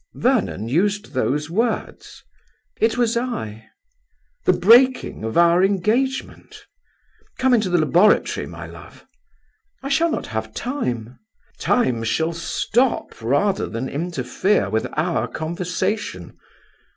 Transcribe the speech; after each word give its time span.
"Vernon 0.15 0.67
used 0.67 1.13
those 1.13 1.47
words?" 1.51 2.23
"It 2.79 2.97
was 2.97 3.15
I." 3.15 3.67
"'The 4.45 4.53
breaking 4.53 5.23
of 5.23 5.37
our 5.37 5.63
engagement!' 5.63 6.65
Come 7.37 7.53
into 7.53 7.69
the 7.69 7.77
laboratory, 7.77 8.47
my 8.47 8.65
love." 8.65 9.05
"I 9.83 9.89
shall 9.89 10.09
not 10.09 10.25
have 10.25 10.55
time." 10.55 11.19
"Time 11.59 12.03
shall 12.03 12.33
stop 12.33 13.21
rather 13.21 13.67
than 13.69 13.87
interfere 13.87 14.71
with 14.71 14.87
our 14.97 15.27
conversation! 15.27 16.35